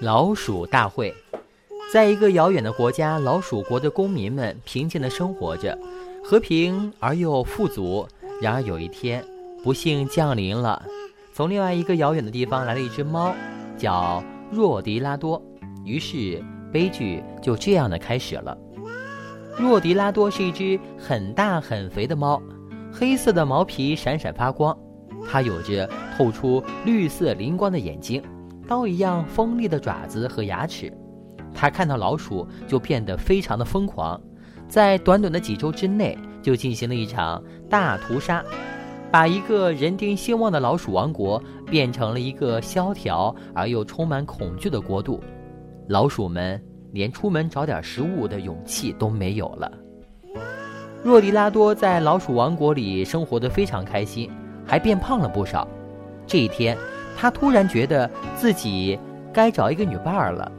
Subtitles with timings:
[0.00, 1.14] 老鼠大会，
[1.92, 5.78] 在一个遥远的国家，老鼠国的公民们平静地生活着，
[6.22, 8.06] 和平而又富足。
[8.42, 9.24] 然而有一天，
[9.62, 10.82] 不幸降临了，
[11.32, 13.32] 从另外一个遥远的地方来了一只猫，
[13.78, 15.40] 叫若迪拉多。
[15.84, 16.42] 于是
[16.72, 18.58] 悲剧就这样的开始了。
[19.56, 22.42] 若迪拉多是一只很大很肥的猫，
[22.92, 24.76] 黑色的毛皮闪闪发光，
[25.30, 25.88] 它有着
[26.18, 28.20] 透出绿色灵光的眼睛。
[28.66, 30.92] 刀一样锋利的爪子和牙齿，
[31.54, 34.20] 他看到老鼠就变得非常的疯狂，
[34.68, 38.42] 在短短的几周之内就进行了一场大屠杀，
[39.10, 45.22] 把一个人丁兴旺的老鼠王国变成了一个萧条而又充满恐惧的国度，
[45.88, 46.60] 老鼠们
[46.92, 49.70] 连出门找点食物的勇气都没有了。
[51.02, 54.30] 若迪拉多在老鼠王国里生活的非常开心，
[54.64, 55.68] 还变胖了不少。
[56.26, 56.76] 这一天。
[57.16, 58.98] 他突然觉得自己
[59.32, 60.50] 该找一个女伴儿了，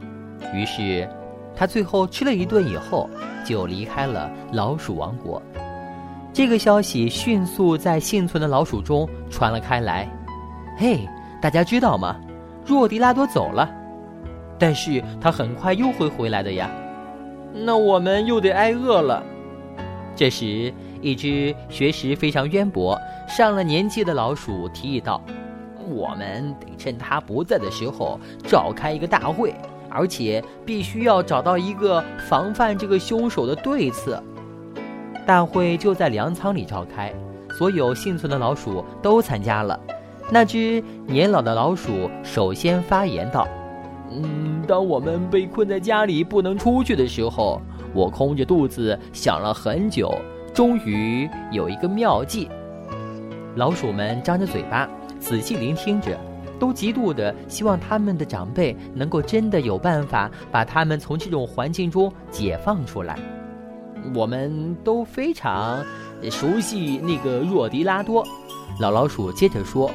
[0.52, 1.08] 于是
[1.54, 3.08] 他最后吃了一顿以后
[3.44, 5.40] 就离开了老鼠王国。
[6.32, 10.06] 这个消息迅速在幸存的老鼠中传了开来。
[10.76, 11.08] 嘿，
[11.40, 12.16] 大家知道吗？
[12.64, 13.70] 若迪拉多走了，
[14.58, 16.68] 但是他很快又会回来的呀。
[17.54, 19.22] 那我们又得挨饿了。
[20.14, 25.22] 这时，一只学识非常渊博、上了年纪的老鼠提议道。
[25.88, 29.54] 我们得趁他不在的时候召开一个大会，
[29.88, 34.22] 而且必须要找到一个防范这个凶手的对策。
[35.26, 37.12] 大会就在粮仓里召开，
[37.58, 39.78] 所有幸存的老鼠都参加了。
[40.30, 43.46] 那只年老的老鼠首先发言道
[44.10, 47.60] ：“嗯，当我们被困在家里不能出去的时候，
[47.94, 50.12] 我空着肚子想了很久，
[50.52, 52.48] 终于有一个妙计。”
[53.56, 54.88] 老鼠们张着嘴巴。
[55.18, 56.16] 仔细聆听着，
[56.60, 63.18] 都极度的希望他们的长辈能够真的有办法把他们从这种环境中解放出来。
[64.14, 65.82] 我们都非常
[66.30, 68.22] 熟悉那个若迪拉多，
[68.78, 69.90] 老老鼠接着说：“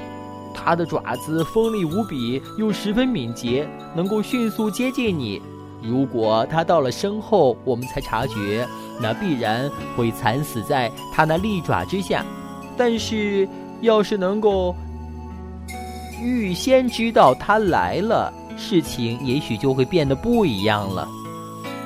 [0.53, 3.65] 它的爪子锋利无比，又十分敏捷，
[3.95, 5.39] 能够迅速接近你。
[5.83, 8.67] 如果它到了身后，我们才察觉，
[8.99, 12.25] 那必然会惨死在它那利爪之下。
[12.81, 13.47] 但是，
[13.81, 14.75] 要是能够……”
[16.19, 21.07] 预先知道他来了，事情也许就会变得不一样了。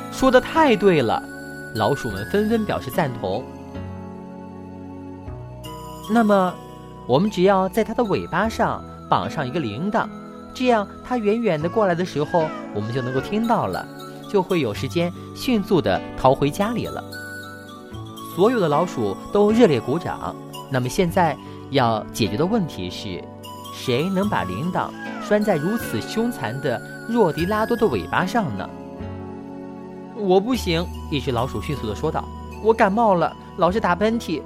[0.09, 1.22] 说的太对了，
[1.75, 3.44] 老鼠们纷纷表示赞同。
[6.09, 6.53] 那么，
[7.05, 10.07] 我们只要在它的尾巴上绑上一个铃铛，
[10.53, 13.85] 这样它远远的过来的时候，我们就能够听到了，
[14.31, 17.03] 就会有时间迅速的逃回家里了。
[18.34, 20.34] 所有的老鼠都热烈鼓掌。
[20.75, 21.37] 那么现在
[21.71, 23.23] 要解决的问题是。
[23.77, 24.89] 谁能把铃铛
[25.21, 28.69] 拴在如此凶残的若迪拉多的尾巴上呢？
[30.15, 32.23] 我不行，一只老鼠迅速地说道
[32.63, 34.41] ：“我感冒了，老是打喷嚏。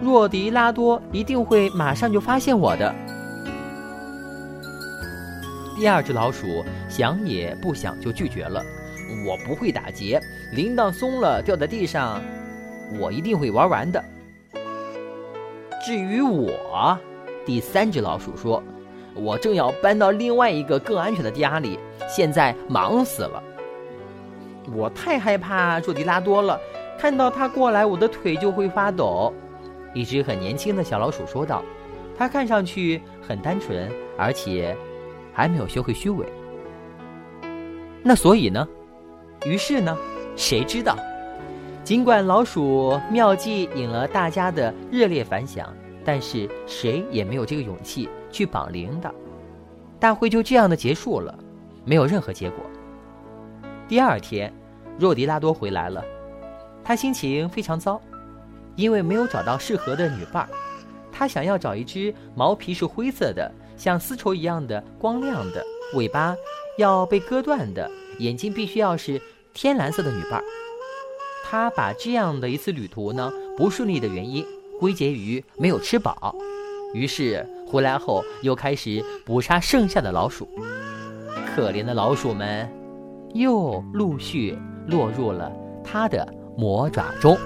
[0.00, 2.94] 若迪拉多一定会马上就发现我的。”
[5.76, 8.62] 第二只老鼠想也不想就拒绝了
[9.26, 10.20] ：“我不会打结，
[10.54, 12.22] 铃铛松了掉在地上，
[13.00, 14.02] 我一定会玩完的。
[15.88, 16.98] 至于我……”
[17.46, 18.62] 第三只老鼠说
[19.16, 23.42] ：“我正要搬到另外一个更安全的家里，现在忙死了。
[24.76, 26.60] 我太害怕若迪拉多了，
[26.98, 29.32] 看到他过来，我的腿就会发抖。”
[29.94, 31.64] 一只很年轻的小老鼠说道
[32.18, 34.76] ：“它看上去很单纯，而且
[35.32, 36.26] 还没有学会虚伪。
[38.02, 38.68] 那所以呢？
[39.46, 39.96] 于是呢？
[40.36, 40.98] 谁知道？
[41.82, 45.74] 尽管老鼠妙计引了大家的热烈反响。”
[46.08, 49.12] 但是谁也没有这个勇气去绑铃铛，
[50.00, 51.38] 大会就这样的结束了，
[51.84, 52.64] 没有任何结果。
[53.86, 54.50] 第二天，
[54.98, 56.02] 若迪拉多回来了，
[56.82, 58.00] 他心情非常糟，
[58.74, 60.48] 因为没有找到适合的女伴儿。
[61.12, 65.62] 他想要找一只毛皮是灰色的，像丝绸一样的光亮的，
[65.94, 66.34] 尾巴
[66.78, 69.20] 要被割断的，眼睛必须要是
[69.52, 70.44] 天蓝色的女伴儿。
[71.44, 74.42] 他把这样的一次旅途呢不顺利的原因。
[74.78, 76.34] 归结于没有吃饱，
[76.94, 80.48] 于是回来后又开始捕杀剩下的老鼠。
[81.54, 82.70] 可怜的老鼠们，
[83.34, 85.52] 又陆续落入了
[85.82, 86.26] 他的
[86.56, 87.36] 魔爪中。